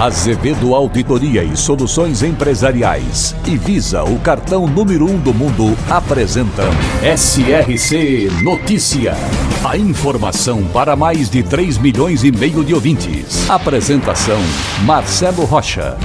Azevedo 0.00 0.74
Auditoria 0.74 1.44
e 1.44 1.56
Soluções 1.56 2.22
Empresariais 2.22 3.36
e 3.46 3.56
Visa, 3.56 4.02
o 4.02 4.18
cartão 4.18 4.66
número 4.66 5.06
um 5.08 5.18
do 5.18 5.32
mundo, 5.32 5.76
apresentam 5.88 6.66
SRC 7.16 8.28
Notícia. 8.42 9.14
A 9.64 9.76
informação 9.76 10.64
para 10.64 10.96
mais 10.96 11.30
de 11.30 11.42
3 11.42 11.78
milhões 11.78 12.24
e 12.24 12.32
meio 12.32 12.64
de 12.64 12.74
ouvintes. 12.74 13.48
Apresentação: 13.48 14.40
Marcelo 14.84 15.44
Rocha. 15.44 15.96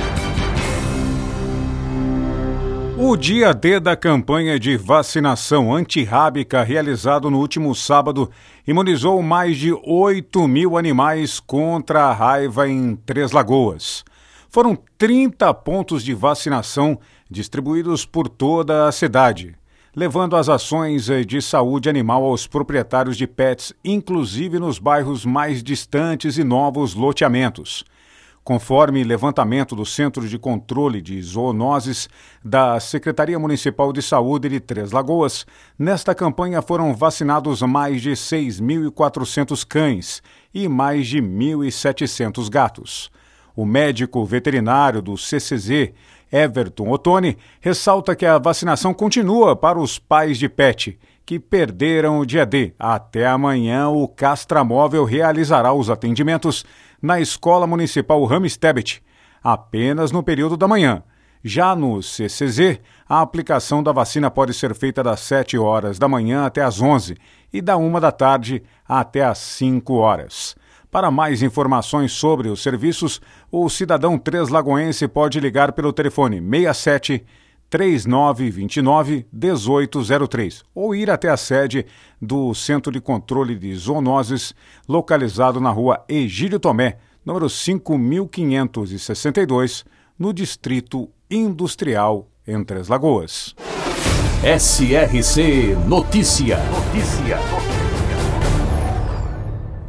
O 2.99 3.15
dia 3.15 3.53
D 3.53 3.79
da 3.79 3.95
campanha 3.95 4.59
de 4.59 4.75
vacinação 4.75 5.71
antirrábica 5.71 6.63
realizado 6.63 7.29
no 7.29 7.37
último 7.37 7.75
sábado 7.75 8.31
imunizou 8.67 9.21
mais 9.21 9.55
de 9.55 9.71
8 9.71 10.47
mil 10.47 10.75
animais 10.75 11.39
contra 11.39 12.05
a 12.05 12.13
raiva 12.13 12.67
em 12.67 12.95
Três 12.95 13.31
Lagoas. 13.31 14.03
Foram 14.49 14.75
30 14.97 15.53
pontos 15.53 16.03
de 16.03 16.15
vacinação 16.15 16.97
distribuídos 17.29 18.03
por 18.03 18.27
toda 18.27 18.87
a 18.87 18.91
cidade, 18.91 19.55
levando 19.95 20.35
as 20.35 20.49
ações 20.49 21.05
de 21.27 21.39
saúde 21.39 21.87
animal 21.87 22.23
aos 22.23 22.47
proprietários 22.47 23.15
de 23.15 23.27
pets, 23.27 23.73
inclusive 23.85 24.57
nos 24.57 24.79
bairros 24.79 25.23
mais 25.23 25.61
distantes 25.61 26.39
e 26.39 26.43
novos 26.43 26.95
loteamentos. 26.95 27.85
Conforme 28.47 29.03
levantamento 29.03 29.75
do 29.75 29.85
Centro 29.85 30.25
de 30.25 30.39
Controle 30.39 31.01
de 31.01 31.21
Zoonoses 31.21 32.07
da 32.41 32.79
Secretaria 32.79 33.37
Municipal 33.37 33.91
de 33.91 34.01
Saúde 34.01 34.47
de 34.47 34.61
Três 34.61 34.93
Lagoas, 34.93 35.45
nesta 35.77 36.15
campanha 36.15 36.61
foram 36.61 36.93
vacinados 36.93 37.61
mais 37.61 38.01
de 38.01 38.11
6.400 38.11 39.67
cães 39.67 40.23
e 40.53 40.69
mais 40.69 41.07
de 41.07 41.21
1.700 41.21 42.49
gatos. 42.49 43.11
O 43.53 43.65
médico 43.65 44.23
veterinário 44.23 45.01
do 45.01 45.17
CCZ, 45.17 45.91
Everton 46.31 46.89
Ottoni, 46.89 47.37
ressalta 47.59 48.15
que 48.15 48.25
a 48.25 48.37
vacinação 48.37 48.93
continua 48.93 49.57
para 49.57 49.77
os 49.77 49.99
pais 49.99 50.37
de 50.37 50.47
pet 50.47 50.97
que 51.27 51.37
perderam 51.41 52.19
o 52.19 52.25
dia 52.25 52.45
D. 52.45 52.73
Até 52.79 53.27
amanhã, 53.27 53.89
o 53.89 54.07
Castramóvel 54.07 55.03
realizará 55.03 55.73
os 55.73 55.89
atendimentos 55.89 56.63
na 57.01 57.19
Escola 57.19 57.67
Municipal 57.67 58.23
Ramstebet, 58.23 59.03
apenas 59.43 60.09
no 60.09 60.23
período 60.23 60.55
da 60.55 60.69
manhã. 60.69 61.03
Já 61.43 61.75
no 61.75 62.01
CCZ, 62.01 62.79
a 63.09 63.19
aplicação 63.19 63.83
da 63.83 63.91
vacina 63.91 64.31
pode 64.31 64.53
ser 64.53 64.73
feita 64.73 65.03
das 65.03 65.19
7 65.19 65.57
horas 65.57 65.99
da 65.99 66.07
manhã 66.07 66.45
até 66.45 66.61
as 66.61 66.81
11 66.81 67.17
e 67.51 67.61
da 67.61 67.75
1 67.75 67.99
da 67.99 68.11
tarde 68.11 68.63
até 68.87 69.25
as 69.25 69.37
5 69.37 69.95
horas. 69.95 70.55
Para 70.89 71.11
mais 71.11 71.43
informações 71.43 72.13
sobre 72.13 72.47
os 72.47 72.63
serviços, 72.63 73.19
o 73.51 73.67
cidadão 73.69 74.17
treslagoense 74.17 75.05
pode 75.09 75.41
ligar 75.41 75.73
pelo 75.73 75.91
telefone 75.91 76.41
67 76.41 77.25
3929 77.69 79.27
1803 79.31 80.63
ou 80.73 80.95
ir 80.95 81.11
até 81.11 81.29
a 81.29 81.37
sede 81.37 81.85
do 82.21 82.53
Centro 82.53 82.91
de 82.91 83.01
Controle 83.01 83.55
de 83.55 83.75
Zoonoses, 83.75 84.53
localizado 84.87 85.59
na 85.59 85.69
rua 85.69 86.05
Egílio 86.07 86.59
Tomé, 86.59 86.97
número 87.25 87.49
5562, 87.49 89.83
no 90.17 90.31
Distrito 90.33 91.09
Industrial 91.29 92.29
em 92.47 92.63
Três 92.63 92.87
Lagoas. 92.87 93.53
SRC 94.43 95.75
Notícia. 95.87 96.57
Notícia. 96.57 97.39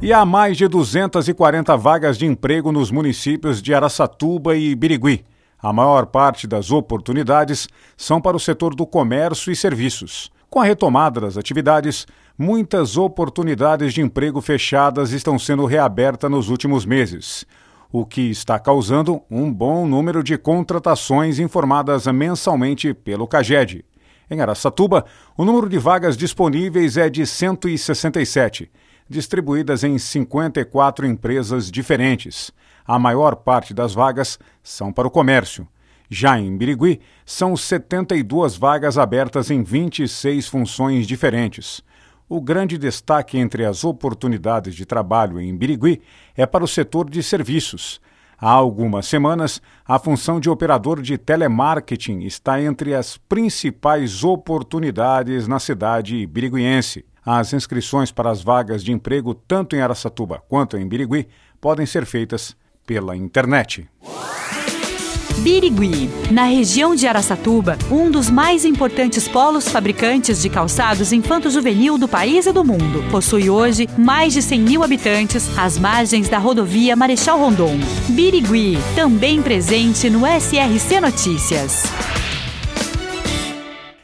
E 0.00 0.12
há 0.12 0.25
mais 0.25 0.56
de 0.56 0.66
240 0.66 1.76
vagas 1.76 2.16
de 2.16 2.25
emprego 2.25 2.72
nos 2.72 2.91
municípios 2.91 3.60
de 3.60 3.75
Araçatuba 3.75 4.56
e 4.56 4.75
Birigui. 4.75 5.25
A 5.60 5.72
maior 5.72 6.06
parte 6.06 6.46
das 6.46 6.70
oportunidades 6.70 7.69
são 7.96 8.20
para 8.20 8.36
o 8.36 8.41
setor 8.41 8.76
do 8.76 8.86
comércio 8.86 9.50
e 9.50 9.56
serviços. 9.56 10.30
Com 10.48 10.60
a 10.60 10.64
retomada 10.64 11.20
das 11.20 11.36
atividades, 11.36 12.06
muitas 12.38 12.96
oportunidades 12.96 13.92
de 13.92 14.00
emprego 14.00 14.41
fechadas 14.41 15.10
estão 15.10 15.36
sendo 15.36 15.66
reabertas 15.66 16.30
nos 16.30 16.48
últimos 16.48 16.86
meses, 16.86 17.44
o 17.91 18.06
que 18.06 18.30
está 18.30 18.58
causando 18.58 19.20
um 19.28 19.52
bom 19.52 19.84
número 19.84 20.22
de 20.22 20.38
contratações 20.38 21.41
informadas 21.41 22.06
mensalmente 22.06 22.94
pelo 22.94 23.26
CAGED. 23.26 23.84
Em 24.30 24.40
Araçatuba, 24.40 25.06
o 25.36 25.44
número 25.44 25.69
de 25.69 25.78
vagas 25.78 26.16
disponíveis 26.16 26.96
é 26.96 27.10
de 27.10 27.26
167, 27.26 28.70
distribuídas 29.08 29.82
em 29.84 29.98
54 29.98 31.06
empresas 31.06 31.70
diferentes. 31.70 32.52
A 32.86 32.98
maior 32.98 33.36
parte 33.36 33.72
das 33.72 33.94
vagas 33.94 34.38
são 34.62 34.92
para 34.92 35.08
o 35.08 35.10
comércio. 35.10 35.66
Já 36.10 36.38
em 36.38 36.56
Birigui, 36.56 37.00
são 37.24 37.56
72 37.56 38.56
vagas 38.56 38.96
abertas 38.96 39.50
em 39.50 39.62
26 39.62 40.48
funções 40.48 41.06
diferentes. 41.06 41.82
O 42.28 42.41
grande 42.41 42.76
destaque 42.76 43.38
entre 43.38 43.64
as 43.64 43.84
oportunidades 43.84 44.74
de 44.74 44.84
trabalho 44.84 45.40
em 45.40 45.56
Birigui 45.56 46.00
é 46.36 46.46
para 46.46 46.64
o 46.64 46.69
setor 46.69 47.08
de 47.08 47.22
serviços. 47.22 48.00
Há 48.40 48.50
algumas 48.50 49.06
semanas, 49.06 49.60
a 49.84 49.98
função 49.98 50.38
de 50.38 50.48
operador 50.48 51.02
de 51.02 51.19
telemarketing 51.19 52.20
está 52.20 52.62
entre 52.62 52.94
as 52.94 53.16
principais 53.16 54.22
oportunidades 54.22 55.48
na 55.48 55.58
cidade 55.58 56.25
biriguiense. 56.26 57.04
As 57.30 57.52
inscrições 57.52 58.10
para 58.10 58.30
as 58.30 58.42
vagas 58.42 58.82
de 58.82 58.90
emprego, 58.90 59.34
tanto 59.34 59.76
em 59.76 59.82
Araçatuba 59.82 60.42
quanto 60.48 60.78
em 60.78 60.88
Birigui, 60.88 61.28
podem 61.60 61.84
ser 61.84 62.06
feitas 62.06 62.56
pela 62.86 63.14
internet. 63.14 63.86
Birigui, 65.36 66.08
na 66.30 66.44
região 66.44 66.94
de 66.94 67.06
Araçatuba, 67.06 67.76
um 67.90 68.10
dos 68.10 68.30
mais 68.30 68.64
importantes 68.64 69.28
polos 69.28 69.68
fabricantes 69.68 70.40
de 70.40 70.48
calçados 70.48 71.12
infanto-juvenil 71.12 71.98
do 71.98 72.08
país 72.08 72.46
e 72.46 72.52
do 72.52 72.64
mundo. 72.64 73.04
Possui 73.10 73.50
hoje 73.50 73.86
mais 73.98 74.32
de 74.32 74.40
100 74.40 74.60
mil 74.62 74.82
habitantes 74.82 75.50
às 75.58 75.78
margens 75.78 76.30
da 76.30 76.38
rodovia 76.38 76.96
Marechal 76.96 77.38
Rondon. 77.38 77.78
Birigui, 78.08 78.78
também 78.94 79.42
presente 79.42 80.08
no 80.08 80.20
SRC 80.20 80.98
Notícias. 80.98 81.82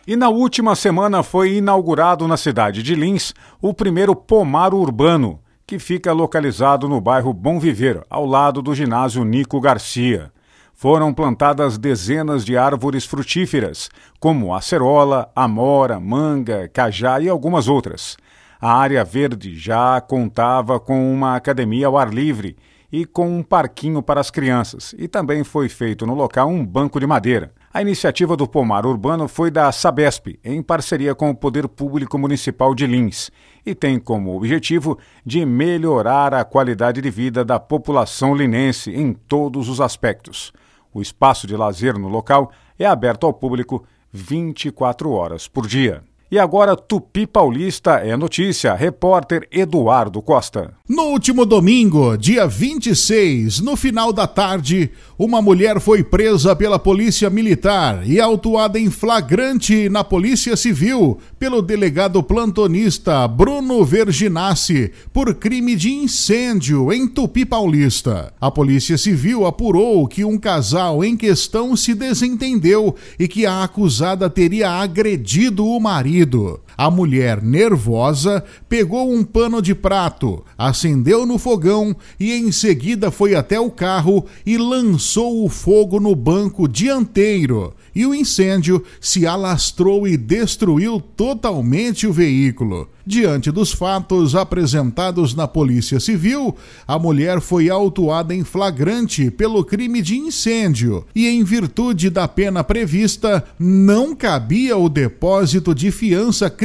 E 0.06 0.16
na 0.16 0.28
última 0.28 0.76
semana 0.76 1.22
foi 1.22 1.54
inaugurado 1.54 2.28
na 2.28 2.36
cidade 2.36 2.82
de 2.82 2.94
Lins 2.94 3.32
o 3.60 3.72
primeiro 3.72 4.14
pomar 4.14 4.74
urbano, 4.74 5.40
que 5.66 5.78
fica 5.78 6.12
localizado 6.12 6.86
no 6.86 7.00
bairro 7.00 7.32
Bom 7.32 7.58
Viver, 7.58 8.04
ao 8.10 8.26
lado 8.26 8.60
do 8.60 8.74
ginásio 8.74 9.24
Nico 9.24 9.58
Garcia. 9.62 10.30
Foram 10.74 11.14
plantadas 11.14 11.78
dezenas 11.78 12.44
de 12.44 12.54
árvores 12.54 13.06
frutíferas, 13.06 13.88
como 14.20 14.54
acerola, 14.54 15.30
amora, 15.34 15.98
manga, 15.98 16.68
cajá 16.68 17.18
e 17.18 17.28
algumas 17.30 17.66
outras. 17.66 18.18
A 18.60 18.74
área 18.76 19.02
verde 19.04 19.58
já 19.58 19.98
contava 20.02 20.78
com 20.78 21.14
uma 21.14 21.34
academia 21.34 21.86
ao 21.86 21.96
ar 21.96 22.12
livre 22.12 22.58
e 22.92 23.06
com 23.06 23.38
um 23.38 23.42
parquinho 23.42 24.02
para 24.02 24.20
as 24.20 24.30
crianças, 24.30 24.94
e 24.98 25.08
também 25.08 25.42
foi 25.42 25.70
feito 25.70 26.06
no 26.06 26.14
local 26.14 26.50
um 26.50 26.64
banco 26.64 27.00
de 27.00 27.06
madeira. 27.06 27.54
A 27.76 27.82
iniciativa 27.82 28.36
do 28.36 28.46
pomar 28.46 28.86
urbano 28.86 29.26
foi 29.26 29.50
da 29.50 29.72
Sabesp, 29.72 30.38
em 30.44 30.62
parceria 30.62 31.12
com 31.12 31.28
o 31.28 31.34
Poder 31.34 31.66
Público 31.66 32.16
Municipal 32.16 32.72
de 32.72 32.86
Lins, 32.86 33.32
e 33.66 33.74
tem 33.74 33.98
como 33.98 34.36
objetivo 34.36 34.96
de 35.26 35.44
melhorar 35.44 36.32
a 36.34 36.44
qualidade 36.44 37.02
de 37.02 37.10
vida 37.10 37.44
da 37.44 37.58
população 37.58 38.32
linense 38.32 38.92
em 38.92 39.12
todos 39.12 39.68
os 39.68 39.80
aspectos. 39.80 40.52
O 40.92 41.02
espaço 41.02 41.48
de 41.48 41.56
lazer 41.56 41.98
no 41.98 42.06
local 42.06 42.52
é 42.78 42.86
aberto 42.86 43.26
ao 43.26 43.34
público 43.34 43.84
24 44.12 45.10
horas 45.10 45.48
por 45.48 45.66
dia. 45.66 46.04
E 46.34 46.38
agora, 46.40 46.74
Tupi 46.74 47.28
Paulista 47.28 47.92
é 47.92 48.16
notícia. 48.16 48.74
Repórter 48.74 49.46
Eduardo 49.52 50.20
Costa. 50.20 50.74
No 50.88 51.04
último 51.04 51.46
domingo, 51.46 52.16
dia 52.16 52.44
26, 52.44 53.60
no 53.60 53.76
final 53.76 54.12
da 54.12 54.26
tarde, 54.26 54.90
uma 55.16 55.40
mulher 55.40 55.78
foi 55.78 56.02
presa 56.02 56.56
pela 56.56 56.76
Polícia 56.76 57.30
Militar 57.30 58.02
e 58.04 58.20
autuada 58.20 58.80
em 58.80 58.90
flagrante 58.90 59.88
na 59.88 60.02
Polícia 60.02 60.56
Civil 60.56 61.18
pelo 61.38 61.62
delegado 61.62 62.20
plantonista 62.20 63.28
Bruno 63.28 63.84
Verginassi 63.84 64.90
por 65.12 65.32
crime 65.36 65.76
de 65.76 65.94
incêndio 65.94 66.92
em 66.92 67.06
Tupi 67.06 67.44
Paulista. 67.44 68.34
A 68.40 68.50
Polícia 68.50 68.98
Civil 68.98 69.46
apurou 69.46 70.08
que 70.08 70.24
um 70.24 70.36
casal 70.36 71.04
em 71.04 71.16
questão 71.16 71.76
se 71.76 71.94
desentendeu 71.94 72.96
e 73.20 73.28
que 73.28 73.46
a 73.46 73.62
acusada 73.62 74.28
teria 74.28 74.68
agredido 74.68 75.64
o 75.64 75.78
marido 75.78 76.23
querido. 76.24 76.63
A 76.76 76.90
mulher, 76.90 77.40
nervosa, 77.42 78.44
pegou 78.68 79.12
um 79.12 79.22
pano 79.22 79.62
de 79.62 79.74
prato, 79.74 80.44
acendeu 80.58 81.24
no 81.24 81.38
fogão 81.38 81.94
e 82.18 82.32
em 82.32 82.50
seguida 82.50 83.10
foi 83.10 83.34
até 83.34 83.60
o 83.60 83.70
carro 83.70 84.26
e 84.44 84.58
lançou 84.58 85.44
o 85.44 85.48
fogo 85.48 86.00
no 86.00 86.14
banco 86.16 86.66
dianteiro. 86.66 87.74
E 87.94 88.04
o 88.04 88.14
incêndio 88.14 88.84
se 89.00 89.24
alastrou 89.24 90.08
e 90.08 90.16
destruiu 90.16 91.00
totalmente 91.00 92.08
o 92.08 92.12
veículo. 92.12 92.88
Diante 93.06 93.50
dos 93.50 93.70
fatos 93.70 94.34
apresentados 94.34 95.34
na 95.34 95.46
Polícia 95.46 96.00
Civil, 96.00 96.56
a 96.88 96.98
mulher 96.98 97.38
foi 97.40 97.68
autuada 97.68 98.34
em 98.34 98.42
flagrante 98.42 99.30
pelo 99.30 99.62
crime 99.62 100.00
de 100.00 100.16
incêndio 100.16 101.04
e, 101.14 101.28
em 101.28 101.44
virtude 101.44 102.08
da 102.08 102.26
pena 102.26 102.64
prevista, 102.64 103.44
não 103.58 104.16
cabia 104.16 104.78
o 104.78 104.88
depósito 104.88 105.74
de 105.74 105.90
fiança 105.90 106.48
criminal 106.48 106.63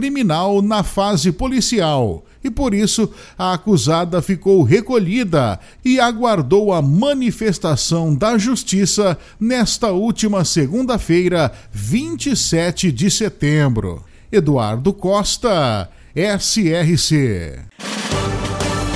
na 0.62 0.84
fase 0.84 1.32
policial 1.32 2.24
e 2.44 2.50
por 2.50 2.74
isso 2.74 3.12
a 3.38 3.54
acusada 3.54 4.22
ficou 4.22 4.64
recolhida 4.64 5.60
e 5.84 6.00
aguardou 6.00 6.74
a 6.74 6.82
manifestação 6.82 8.16
da 8.16 8.38
Justiça 8.38 9.18
nesta 9.40 9.92
última 9.92 10.46
segunda-feira, 10.46 11.52
27 11.72 12.92
de 12.92 13.12
setembro. 13.12 14.04
Eduardo 14.32 14.94
Costa, 14.94 15.90
SRC. 16.16 17.99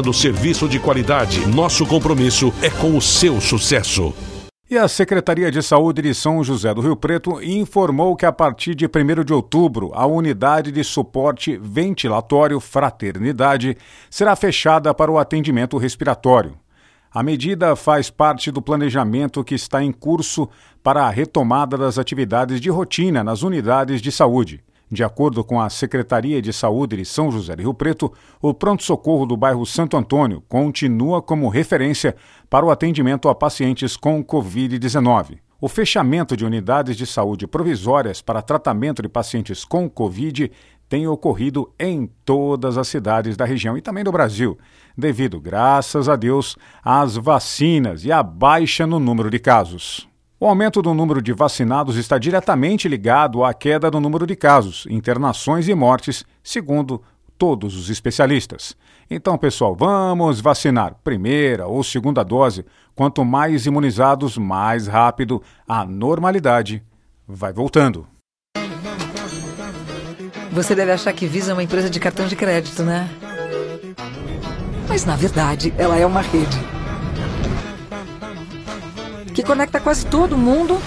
oferecendo 0.00 0.12
serviço 0.12 0.68
de 0.68 0.78
qualidade. 0.78 1.46
Nosso 1.46 1.86
compromisso 1.86 2.52
é 2.62 2.70
com 2.70 2.96
o 2.96 3.00
seu 3.00 3.40
sucesso. 3.40 4.14
E 4.68 4.78
a 4.78 4.86
Secretaria 4.86 5.50
de 5.50 5.62
Saúde 5.62 6.00
de 6.00 6.14
São 6.14 6.42
José 6.44 6.72
do 6.72 6.80
Rio 6.80 6.96
Preto 6.96 7.42
informou 7.42 8.14
que 8.16 8.24
a 8.24 8.32
partir 8.32 8.74
de 8.74 8.86
1 8.86 9.24
de 9.24 9.32
outubro, 9.32 9.90
a 9.94 10.06
unidade 10.06 10.70
de 10.70 10.84
suporte 10.84 11.58
ventilatório 11.60 12.60
Fraternidade 12.60 13.76
será 14.08 14.36
fechada 14.36 14.94
para 14.94 15.10
o 15.10 15.18
atendimento 15.18 15.76
respiratório. 15.76 16.54
A 17.12 17.22
medida 17.22 17.74
faz 17.74 18.08
parte 18.08 18.52
do 18.52 18.62
planejamento 18.62 19.42
que 19.42 19.56
está 19.56 19.82
em 19.82 19.90
curso 19.90 20.48
para 20.84 21.02
a 21.02 21.10
retomada 21.10 21.76
das 21.76 21.98
atividades 21.98 22.60
de 22.60 22.70
rotina 22.70 23.24
nas 23.24 23.42
unidades 23.42 24.00
de 24.00 24.12
saúde. 24.12 24.62
De 24.90 25.04
acordo 25.04 25.44
com 25.44 25.60
a 25.60 25.70
Secretaria 25.70 26.42
de 26.42 26.52
Saúde 26.52 26.96
de 26.96 27.04
São 27.04 27.30
José 27.30 27.54
do 27.54 27.62
Rio 27.62 27.72
Preto, 27.72 28.12
o 28.42 28.52
pronto-socorro 28.52 29.24
do 29.24 29.36
bairro 29.36 29.64
Santo 29.64 29.96
Antônio 29.96 30.42
continua 30.48 31.22
como 31.22 31.48
referência 31.48 32.16
para 32.48 32.66
o 32.66 32.70
atendimento 32.70 33.28
a 33.28 33.34
pacientes 33.34 33.96
com 33.96 34.24
Covid-19. 34.24 35.38
O 35.60 35.68
fechamento 35.68 36.36
de 36.36 36.44
unidades 36.44 36.96
de 36.96 37.06
saúde 37.06 37.46
provisórias 37.46 38.20
para 38.20 38.42
tratamento 38.42 39.00
de 39.00 39.08
pacientes 39.08 39.64
com 39.64 39.88
Covid 39.88 40.50
tem 40.88 41.06
ocorrido 41.06 41.72
em 41.78 42.10
todas 42.24 42.76
as 42.76 42.88
cidades 42.88 43.36
da 43.36 43.44
região 43.44 43.78
e 43.78 43.80
também 43.80 44.02
do 44.02 44.10
Brasil, 44.10 44.58
devido, 44.98 45.40
graças 45.40 46.08
a 46.08 46.16
Deus, 46.16 46.56
às 46.82 47.16
vacinas 47.16 48.04
e 48.04 48.10
à 48.10 48.24
baixa 48.24 48.88
no 48.88 48.98
número 48.98 49.30
de 49.30 49.38
casos. 49.38 50.09
O 50.42 50.46
aumento 50.46 50.80
do 50.80 50.94
número 50.94 51.20
de 51.20 51.34
vacinados 51.34 51.96
está 51.96 52.16
diretamente 52.16 52.88
ligado 52.88 53.44
à 53.44 53.52
queda 53.52 53.90
do 53.90 54.00
número 54.00 54.26
de 54.26 54.34
casos, 54.34 54.86
internações 54.88 55.68
e 55.68 55.74
mortes, 55.74 56.24
segundo 56.42 57.02
todos 57.36 57.76
os 57.76 57.90
especialistas. 57.90 58.74
Então, 59.10 59.36
pessoal, 59.36 59.76
vamos 59.76 60.40
vacinar 60.40 60.96
primeira 61.04 61.66
ou 61.66 61.84
segunda 61.84 62.24
dose. 62.24 62.64
Quanto 62.94 63.22
mais 63.22 63.66
imunizados, 63.66 64.38
mais 64.38 64.86
rápido 64.86 65.42
a 65.68 65.84
normalidade 65.84 66.82
vai 67.28 67.52
voltando. 67.52 68.08
Você 70.52 70.74
deve 70.74 70.92
achar 70.92 71.12
que 71.12 71.26
Visa 71.26 71.50
é 71.50 71.54
uma 71.54 71.62
empresa 71.62 71.90
de 71.90 72.00
cartão 72.00 72.26
de 72.26 72.34
crédito, 72.34 72.82
né? 72.82 73.10
Mas 74.88 75.04
na 75.04 75.16
verdade, 75.16 75.74
ela 75.76 75.98
é 75.98 76.06
uma 76.06 76.22
rede 76.22 76.79
que 79.40 79.46
conecta 79.46 79.80
quase 79.80 80.04
todo 80.04 80.36
mundo 80.36 80.78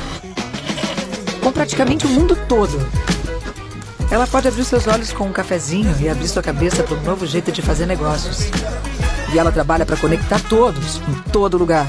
com 1.43 1.51
praticamente 1.51 2.05
o 2.05 2.09
mundo 2.09 2.37
todo. 2.47 2.77
Ela 4.11 4.27
pode 4.27 4.47
abrir 4.47 4.63
seus 4.63 4.85
olhos 4.85 5.11
com 5.11 5.25
um 5.25 5.31
cafezinho 5.31 5.91
e 5.99 6.07
abrir 6.07 6.27
sua 6.27 6.43
cabeça 6.43 6.83
para 6.83 6.95
um 6.95 7.01
novo 7.01 7.25
jeito 7.25 7.51
de 7.51 7.63
fazer 7.63 7.87
negócios. 7.87 8.51
E 9.33 9.39
ela 9.39 9.51
trabalha 9.51 9.87
para 9.87 9.97
conectar 9.97 10.39
todos, 10.47 10.97
em 10.97 11.31
todo 11.31 11.57
lugar. 11.57 11.87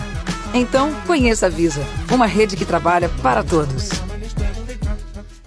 Então, 0.54 0.90
conheça 1.06 1.46
a 1.46 1.48
Visa, 1.50 1.84
uma 2.10 2.26
rede 2.26 2.56
que 2.56 2.64
trabalha 2.64 3.10
para 3.22 3.44
todos. 3.44 3.90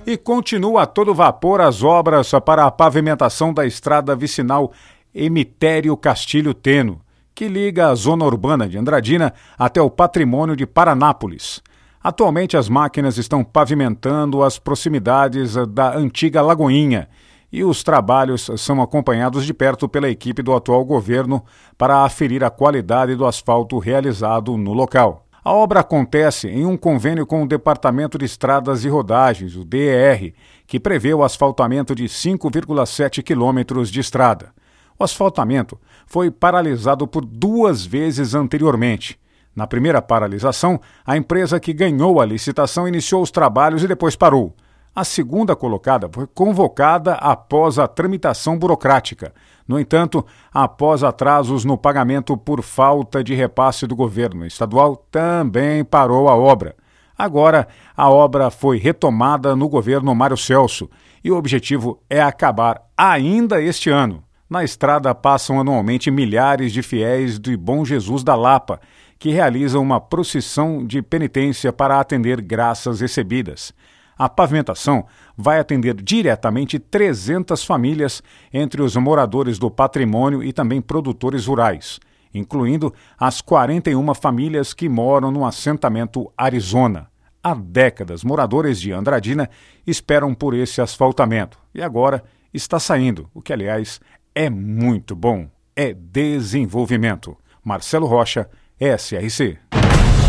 E 0.05 0.17
continua 0.17 0.83
a 0.83 0.85
todo 0.85 1.15
vapor 1.15 1.61
as 1.61 1.81
obras 1.81 2.31
para 2.45 2.65
a 2.65 2.71
pavimentação 2.71 3.51
da 3.51 3.65
estrada 3.65 4.15
vicinal 4.15 4.71
Emitério 5.15 5.97
Castilho 5.97 6.53
Teno 6.53 7.01
que 7.38 7.48
liga 7.48 7.89
a 7.89 7.94
zona 7.94 8.25
urbana 8.25 8.68
de 8.68 8.80
Andradina 8.80 9.31
até 9.60 9.80
o 9.80 9.92
patrimônio 9.92 10.56
de 10.56 10.66
Paranápolis. 10.66 11.62
Atualmente, 12.01 12.57
as 12.57 12.68
máquinas 12.68 13.19
estão 13.19 13.44
pavimentando 13.44 14.42
as 14.42 14.57
proximidades 14.57 15.54
da 15.69 15.95
antiga 15.95 16.42
Lagoinha 16.42 17.07
e 17.51 17.63
os 17.63 17.84
trabalhos 17.84 18.50
são 18.57 18.81
acompanhados 18.81 19.45
de 19.45 19.54
perto 19.54 19.88
pela 19.88 20.10
equipe 20.10 20.42
do 20.42 20.51
atual 20.51 20.84
governo 20.84 21.45
para 21.78 22.04
aferir 22.04 22.44
a 22.44 22.50
qualidade 22.50 23.16
do 23.16 23.24
asfalto 23.24 23.78
realizado 23.78 24.57
no 24.57 24.74
local. 24.74 25.24
A 25.44 25.54
obra 25.54 25.81
acontece 25.81 26.48
em 26.48 26.66
um 26.66 26.75
convênio 26.75 27.28
com 27.28 27.44
o 27.44 27.48
Departamento 27.48 28.18
de 28.18 28.25
Estradas 28.25 28.84
e 28.84 28.89
Rodagens, 28.89 29.56
o 29.56 29.63
DER, 29.63 30.34
que 30.66 30.80
prevê 30.80 31.13
o 31.13 31.24
asfaltamento 31.24 31.94
de 31.94 32.06
5,7 32.06 33.22
quilômetros 33.22 33.92
de 33.92 34.00
estrada. 34.00 34.57
O 34.99 35.03
asfaltamento 35.03 35.79
foi 36.05 36.31
paralisado 36.31 37.07
por 37.07 37.23
duas 37.23 37.86
vezes 37.86 38.33
anteriormente. 38.33 39.19
Na 39.55 39.67
primeira 39.67 40.01
paralisação, 40.01 40.79
a 41.05 41.17
empresa 41.17 41.60
que 41.60 41.74
ganhou 41.74 42.22
a 42.22 42.25
licitação 42.25 42.88
iniciou 42.88 43.22
os 43.22 43.31
trabalhos 43.31 43.83
e 43.83 43.88
depois 43.88 44.15
parou. 44.15 44.55
A 44.95 45.03
segunda 45.03 45.55
colocada 45.55 46.10
foi 46.12 46.25
convocada 46.25 47.13
após 47.13 47.77
a 47.77 47.88
tramitação 47.88 48.57
burocrática. 48.57 49.31
No 49.67 49.79
entanto, 49.79 50.25
após 50.51 51.03
atrasos 51.03 51.63
no 51.63 51.77
pagamento 51.77 52.36
por 52.36 52.63
falta 52.63 53.24
de 53.24 53.36
repasse 53.36 53.86
do 53.86 53.95
governo 53.95 54.45
estadual, 54.45 54.95
também 55.12 55.83
parou 55.83 56.29
a 56.29 56.36
obra. 56.36 56.75
Agora, 57.15 57.67
a 57.95 58.10
obra 58.10 58.50
foi 58.50 58.77
retomada 58.77 59.55
no 59.55 59.69
governo 59.69 60.13
Mário 60.15 60.38
Celso 60.38 60.89
e 61.24 61.31
o 61.31 61.38
objetivo 61.38 62.01
é 62.10 62.22
acabar 62.22 62.81
ainda 62.95 63.62
este 63.62 63.89
ano. 63.89 64.26
Na 64.50 64.63
estrada 64.63 65.13
passam 65.13 65.60
anualmente 65.60 66.10
milhares 66.10 66.72
de 66.72 66.82
fiéis 66.82 67.38
de 67.38 67.58
Bom 67.58 67.84
Jesus 67.84 68.24
da 68.24 68.34
Lapa, 68.34 68.80
que 69.20 69.30
realizam 69.30 69.82
uma 69.82 70.00
procissão 70.00 70.86
de 70.86 71.01
penitência 71.01 71.74
para 71.74 72.00
atender 72.00 72.39
graças 72.39 73.01
recebidas. 73.01 73.74
A 74.18 74.30
pavimentação 74.30 75.06
vai 75.36 75.60
atender 75.60 75.94
diretamente 75.96 76.80
300 76.80 77.62
famílias, 77.66 78.24
entre 78.54 78.82
os 78.82 78.96
moradores 78.96 79.60
do 79.60 79.70
patrimônio 79.70 80.42
e 80.42 80.54
também 80.54 80.82
produtores 80.82 81.46
rurais, 81.46 82.00
incluindo 82.34 82.94
as 83.20 83.42
41 83.42 84.13
famílias 84.13 84.74
que 84.74 84.88
moram 84.88 85.30
no 85.30 85.46
assentamento 85.46 86.32
Arizona. 86.38 87.10
Há 87.44 87.54
décadas, 87.54 88.24
moradores 88.24 88.80
de 88.80 88.94
Andradina 88.94 89.50
esperam 89.86 90.34
por 90.34 90.54
esse 90.54 90.82
asfaltamento 90.82 91.60
e 91.75 91.82
agora 91.82 92.24
está 92.54 92.80
saindo, 92.80 93.30
o 93.34 93.42
que, 93.42 93.54
aliás, 93.54 94.00
é 94.38 94.51
muito 94.51 95.15
bom. 95.15 95.48
É 95.75 95.96
desenvolvimento. 95.96 97.36
Marcelo 97.63 98.06
Rocha, 98.06 98.48
SRC. 98.79 99.58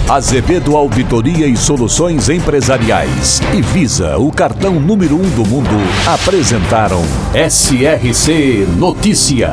Azevedo 0.08 0.74
Auditoria 0.74 1.46
e 1.46 1.54
Soluções 1.54 2.30
Empresariais 2.30 3.40
e 3.54 3.60
Visa, 3.60 4.16
o 4.16 4.32
cartão 4.32 4.80
número 4.80 5.16
um 5.16 5.28
do 5.36 5.46
mundo, 5.46 5.76
apresentaram 6.06 7.02
SRC 7.34 8.66
Notícia. 8.78 9.52